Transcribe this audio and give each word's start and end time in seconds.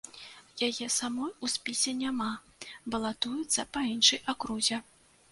Яе 0.67 0.85
самой 0.93 1.33
у 1.47 1.49
спісе 1.55 1.91
няма, 1.99 2.29
балатуецца 2.95 3.65
па 3.77 3.83
іншай 3.91 4.19
акрузе. 4.33 4.81